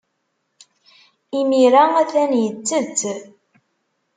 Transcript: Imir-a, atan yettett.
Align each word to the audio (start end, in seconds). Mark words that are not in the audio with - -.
Imir-a, 1.39 1.83
atan 2.01 2.31
yettett. 2.43 2.99